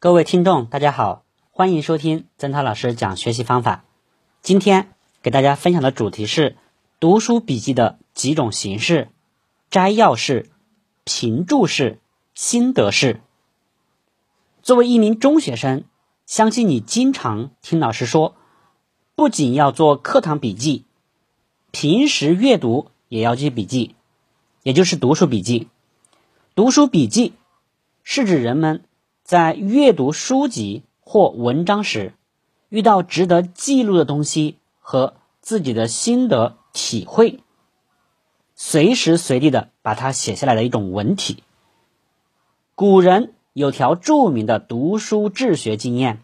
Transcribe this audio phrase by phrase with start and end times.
[0.00, 3.82] 各位听众，大家好，欢迎收听曾涛老师讲学习方法。
[4.42, 6.56] 今天给大家分享的主题是
[7.00, 9.08] 读书笔记的几种形式：
[9.70, 10.50] 摘要式、
[11.02, 11.98] 评注式、
[12.32, 13.20] 心得式。
[14.62, 15.82] 作为一名中学生，
[16.26, 18.36] 相信你经常听老师说，
[19.16, 20.84] 不仅要做课堂笔记，
[21.72, 23.96] 平时阅读也要记笔记，
[24.62, 25.66] 也就是读书笔记。
[26.54, 27.34] 读书笔记
[28.04, 28.84] 是指人们。
[29.28, 32.14] 在阅读书籍或文章时，
[32.70, 37.40] 遇到值得记录的东西和自己的心得体会，
[38.54, 41.42] 随时随地的把它写下来的一种文体。
[42.74, 46.22] 古人有条著名的读书治学经验，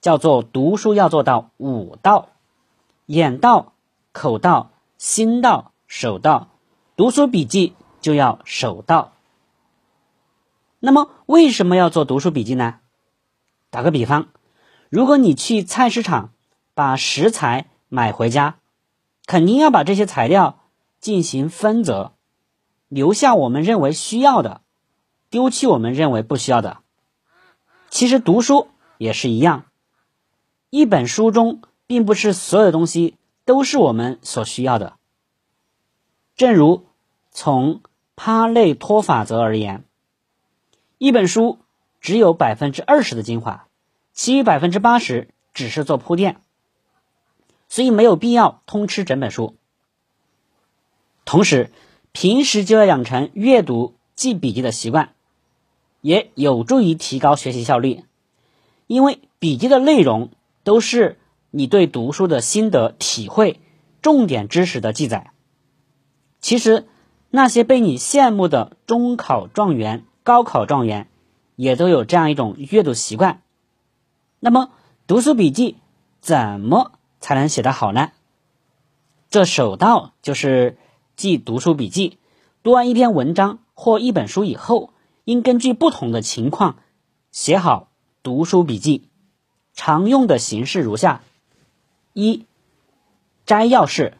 [0.00, 2.28] 叫做读书要做到五到：
[3.06, 3.72] 眼到、
[4.12, 6.50] 口到、心到、手到。
[6.94, 9.14] 读书笔记就要手到。
[10.80, 12.78] 那么为什么要做读书笔记呢？
[13.70, 14.28] 打个比方，
[14.88, 16.32] 如果你去菜市场
[16.74, 18.58] 把食材买回家，
[19.26, 20.60] 肯定要把这些材料
[21.00, 22.12] 进行分择，
[22.86, 24.60] 留下我们认为需要的，
[25.30, 26.78] 丢弃我们认为不需要的。
[27.90, 28.68] 其实读书
[28.98, 29.64] 也是一样，
[30.70, 34.94] 一本书中并不是所有的东西都是我们所需要的。
[36.36, 36.86] 正如
[37.32, 37.82] 从
[38.14, 39.84] 帕累托法则而言。
[40.98, 41.60] 一本书
[42.00, 43.68] 只有百分之二十的精华，
[44.12, 46.40] 其余百分之八十只是做铺垫，
[47.68, 49.54] 所以没有必要通吃整本书。
[51.24, 51.70] 同时，
[52.10, 55.14] 平时就要养成阅读记笔记的习惯，
[56.00, 58.02] 也有助于提高学习效率。
[58.88, 60.30] 因为笔记的内容
[60.64, 61.16] 都是
[61.52, 63.60] 你对读书的心得体会、
[64.02, 65.30] 重点知识的记载。
[66.40, 66.88] 其实，
[67.30, 70.06] 那些被你羡慕的中考状元。
[70.28, 71.08] 高考状元
[71.56, 73.40] 也都有这样一种阅读习惯。
[74.40, 74.72] 那么，
[75.06, 75.78] 读书笔记
[76.20, 78.10] 怎么才能写得好呢？
[79.30, 80.76] 这首道就是
[81.16, 82.18] 记读书笔记。
[82.62, 84.92] 读完一篇文章或一本书以后，
[85.24, 86.76] 应根据不同的情况
[87.32, 87.88] 写好
[88.22, 89.08] 读书笔记。
[89.72, 91.22] 常用的形式如下：
[92.12, 92.44] 一、
[93.46, 94.18] 摘要式。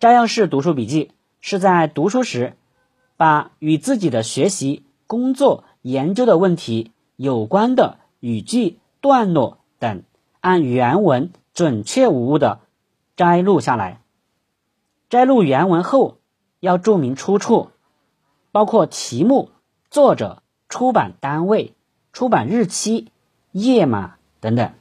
[0.00, 1.10] 摘要式读书笔记
[1.42, 2.56] 是在读书时，
[3.18, 4.84] 把与自己的学习。
[5.08, 10.02] 工作研究的问题有关的语句、段落等，
[10.40, 12.60] 按原文准确无误的
[13.16, 14.02] 摘录下来。
[15.08, 16.18] 摘录原文后，
[16.60, 17.70] 要注明出处，
[18.52, 19.48] 包括题目、
[19.90, 21.72] 作者、出版单位、
[22.12, 23.10] 出版日期、
[23.52, 24.72] 页码等等，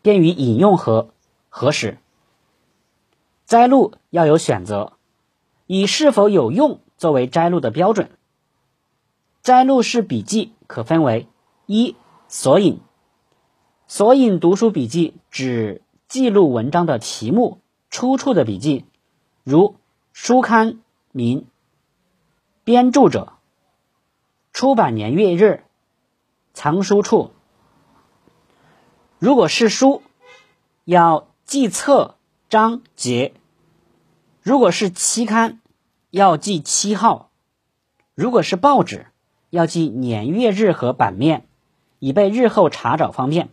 [0.00, 1.10] 便于引用和
[1.50, 1.98] 核实。
[3.44, 4.94] 摘录要有选择，
[5.66, 8.08] 以是否有用作为摘录的标准。
[9.44, 11.28] 摘录式笔记可分为
[11.66, 11.96] 一
[12.28, 12.80] 索引，
[13.86, 17.60] 索引读书笔记指记录文章的题目、
[17.90, 18.86] 出处的笔记，
[19.42, 19.76] 如
[20.14, 20.80] 书刊
[21.12, 21.46] 名、
[22.64, 23.34] 编著者、
[24.54, 25.64] 出版年月日、
[26.54, 27.30] 藏书处。
[29.18, 30.00] 如果是书，
[30.86, 32.16] 要记册、
[32.48, 33.34] 章节；
[34.40, 35.60] 如果是期刊，
[36.08, 37.28] 要记期号；
[38.14, 39.08] 如果是报纸。
[39.54, 41.46] 要记年月日和版面，
[42.00, 43.50] 以备日后查找方便。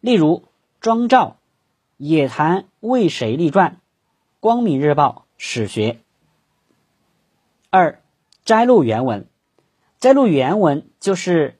[0.00, 0.38] 例如，
[0.80, 1.26] 《庄照》
[1.98, 3.72] 《野谈为谁立传》
[4.40, 5.98] 《光明日报》史学。
[7.68, 8.00] 二、
[8.46, 9.26] 摘录原文。
[10.00, 11.58] 摘录原文就是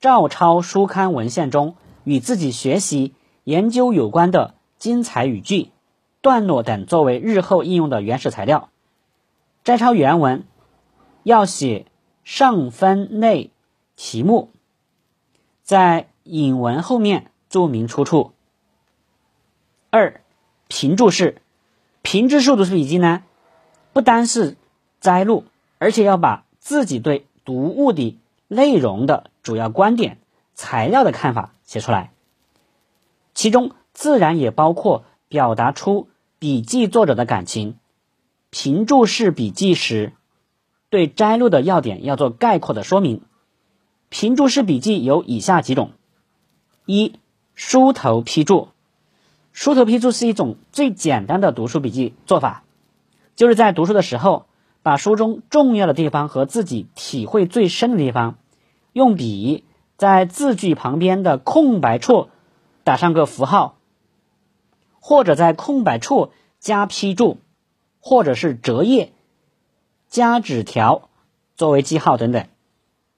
[0.00, 5.70] 照抄书刊文献中与自己学习研究有关的精彩语句、
[6.20, 8.68] 段落等，作为日后应用的原始材料。
[9.62, 10.44] 摘抄原文
[11.22, 11.86] 要写。
[12.24, 13.50] 上分类
[13.96, 14.50] 题目，
[15.62, 18.32] 在引文后面注明出处。
[19.90, 20.22] 二、
[20.66, 21.42] 评注式，
[22.00, 23.22] 评注式读书笔记呢，
[23.92, 24.56] 不单是
[25.00, 25.44] 摘录，
[25.78, 28.18] 而且要把自己对读物的
[28.48, 30.18] 内容的主要观点、
[30.54, 32.10] 材料的看法写出来，
[33.34, 36.08] 其中自然也包括表达出
[36.38, 37.78] 笔记作者的感情。
[38.48, 40.14] 评注式笔记时。
[40.94, 43.22] 对摘录的要点要做概括的说明。
[44.10, 45.90] 评注式笔记有以下几种：
[46.86, 47.18] 一、
[47.56, 48.68] 书头批注。
[49.52, 52.62] 书头批注是一种最简单的读书笔记做法，
[53.34, 54.46] 就是在读书的时候，
[54.84, 58.38] 把书中重要的地方和自己体会最深的地方，
[58.92, 59.64] 用笔
[59.96, 62.28] 在字句旁边的空白处
[62.84, 63.78] 打上个符号，
[65.00, 66.30] 或者在空白处
[66.60, 67.38] 加批注，
[67.98, 69.10] 或者是折页。
[70.14, 71.08] 加纸条
[71.56, 72.46] 作为记号等等，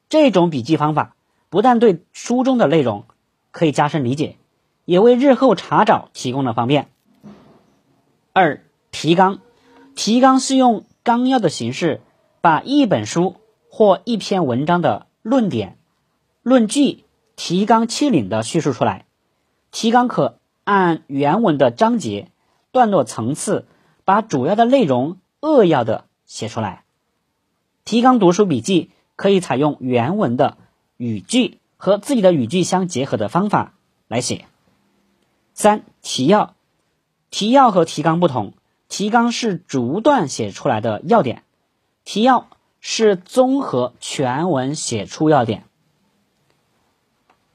[0.08, 1.14] 这种笔记方法
[1.50, 3.04] 不但对书中的内容
[3.50, 4.38] 可以加深理解，
[4.86, 6.88] 也为日后查找提供了方便。
[8.32, 9.40] 二、提纲，
[9.94, 12.00] 提纲是用纲要的形式，
[12.40, 13.36] 把一本书
[13.68, 15.76] 或一篇文章的论点、
[16.40, 17.04] 论据、
[17.36, 19.04] 提纲挈领的叙述出来。
[19.70, 22.30] 提纲可按原文的章节、
[22.72, 23.66] 段落层次，
[24.06, 26.84] 把主要的内容扼要的写出来。
[27.86, 30.56] 提纲读书笔记可以采用原文的
[30.96, 33.74] 语句和自己的语句相结合的方法
[34.08, 34.46] 来写。
[35.54, 36.56] 三、提要，
[37.30, 38.54] 提要和提纲不同，
[38.88, 41.44] 提纲是逐段写出来的要点，
[42.04, 42.48] 提要
[42.80, 45.62] 是综合全文写出要点。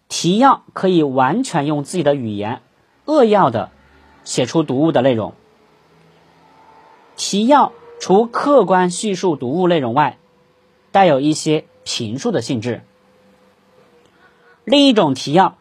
[0.08, 2.62] 提要可以完全用自己的语言
[3.04, 3.70] 扼要的
[4.24, 5.34] 写出读物的内容。
[7.18, 10.18] 提要除客观叙述读物内容外，
[10.92, 12.84] 带有一些评述的性质。
[14.64, 15.58] 另一种提要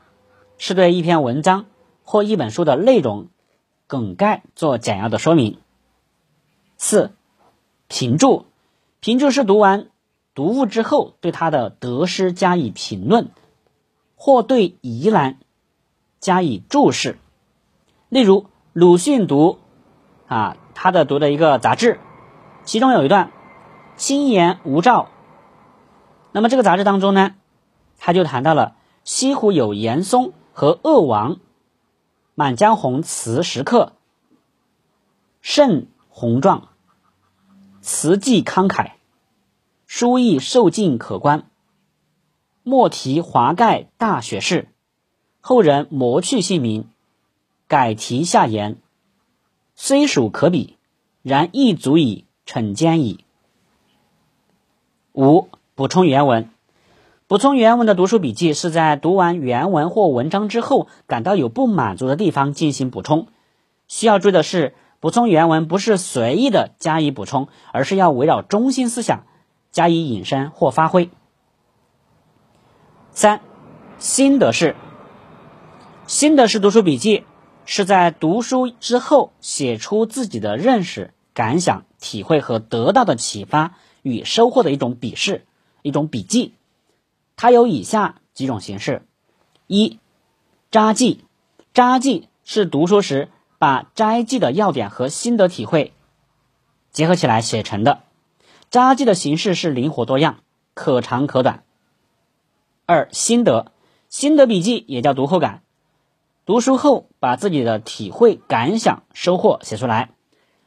[0.59, 1.67] 是对一篇文章
[2.05, 3.29] 或一本书的内容
[3.87, 5.59] 梗概做简要的说明。
[6.77, 7.13] 四、
[7.89, 8.47] 评注，
[9.01, 9.89] 评注是读完
[10.35, 13.31] 读物之后对它的得失加以评论，
[14.17, 15.39] 或对疑难
[16.19, 17.19] 加以注释。
[18.09, 19.59] 例如，鲁迅读
[20.27, 22.01] 啊他的读的一个杂志，
[22.65, 23.31] 其中有一段
[23.97, 25.09] “心言无照”。
[26.33, 27.35] 那么这个杂志当中呢，
[27.99, 31.35] 他就谈到了西湖有严嵩和鄂王，
[32.35, 33.95] 《满江红》词时刻
[35.41, 36.69] 甚宏壮，
[37.81, 38.93] 词迹慷慨，
[39.87, 41.47] 书意受尽可观。
[42.63, 44.69] 莫题华盖大学士，
[45.41, 46.89] 后人磨去姓名，
[47.67, 48.77] 改题下言，
[49.75, 50.77] 虽属可比，
[51.23, 53.25] 然亦足以惩奸矣。
[55.15, 55.49] 五。
[55.81, 56.51] 补充原文，
[57.27, 63.29] 补充原文的读书笔记是在读完原文或文章之后，感到有不满足的地方进行补充。
[63.89, 69.23] 需要注意的是，补充原文不是随意的加以补充，而是要围绕中心思想
[69.71, 71.09] 加以引申或发挥。
[73.13, 73.41] 三，
[73.99, 74.77] 心得是，
[76.07, 77.25] 心得是读书笔记
[77.65, 85.47] 是在读书之后写出自己的认识、感想、体会和得到的启发与收获的一种笔试。
[85.83, 86.55] 一种笔记，
[87.37, 89.07] 它有以下几种形式：
[89.67, 89.99] 一、
[90.71, 91.25] 札记，
[91.73, 93.29] 札记是读书时
[93.59, 95.93] 把摘记的要点和心得体会
[96.91, 98.03] 结合起来写成的。
[98.71, 100.41] 札记的形式是灵活多样，
[100.75, 101.65] 可长可短。
[102.87, 103.73] 二、心得，
[104.09, 105.63] 心得笔记也叫读后感，
[106.45, 110.11] 读书后把自己的体会、感想、收获写出来。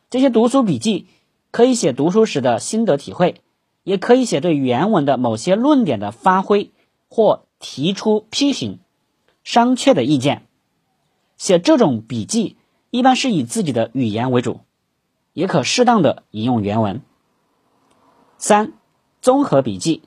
[0.09, 1.07] 这些读书笔记
[1.51, 3.42] 可以写读书时的心得体会。
[3.83, 6.71] 也可以写对原文的某些论点的发挥
[7.09, 8.79] 或提出批评、
[9.43, 10.47] 商榷的意见。
[11.37, 12.57] 写这种笔记
[12.89, 14.61] 一般是以自己的语言为主，
[15.33, 17.01] 也可适当的引用原文。
[18.37, 18.73] 三、
[19.21, 20.03] 综合笔记，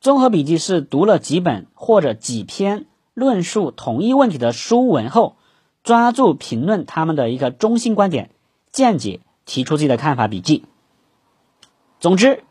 [0.00, 5.36] 综合笔记是读了几本或者几篇论述同一问题的书文后，
[5.82, 8.30] 抓住评论他们的一个中心观点、
[8.70, 10.28] 见解，提出自己的看法。
[10.28, 10.64] 笔记。
[11.98, 12.42] 总之。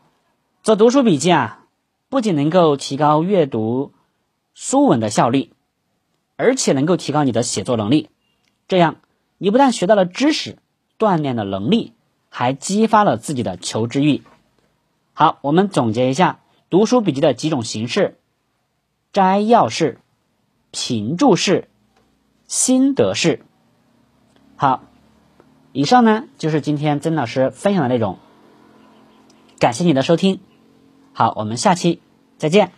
[0.66, 1.64] 做读书笔记啊，
[2.08, 3.92] 不仅能够提高阅读
[4.52, 5.52] 书文的效率，
[6.34, 8.10] 而且能够提高你的写作能力。
[8.66, 8.96] 这样，
[9.38, 10.58] 你不但学到了知识，
[10.98, 11.92] 锻炼了能力，
[12.30, 14.24] 还激发了自己的求知欲。
[15.12, 18.18] 好，我们总结一下读书笔记的几种形式：
[19.12, 20.00] 摘要式、
[20.72, 21.68] 评注式、
[22.48, 23.44] 心得式。
[24.56, 24.82] 好，
[25.70, 28.18] 以上呢就是今天曾老师分享的内容。
[29.60, 30.40] 感谢你的收听。
[31.18, 32.02] 好，我们下期
[32.36, 32.70] 再见。